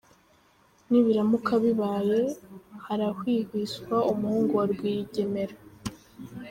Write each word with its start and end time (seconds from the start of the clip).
Nibiramuka 0.89 1.53
bibaye, 1.63 2.19
harahwihwiswa 2.85 3.97
umuhungu 4.11 4.51
wa 4.59 4.65
Rwigemera!! 4.71 5.55